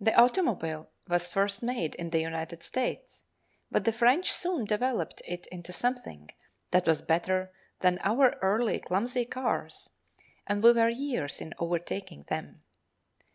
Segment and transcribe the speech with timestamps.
[0.00, 3.24] The automobile was first made in the United States,
[3.70, 6.30] but the French soon developed it into something
[6.70, 9.90] that was better than our early clumsy cars,
[10.46, 12.62] and we were years in overtaking them.